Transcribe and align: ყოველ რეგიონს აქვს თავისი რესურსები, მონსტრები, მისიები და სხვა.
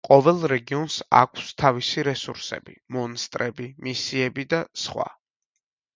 ყოველ 0.07 0.39
რეგიონს 0.51 0.95
აქვს 1.17 1.51
თავისი 1.63 2.05
რესურსები, 2.09 2.75
მონსტრები, 2.97 3.69
მისიები 3.89 4.51
და 4.55 4.63
სხვა. 4.87 5.11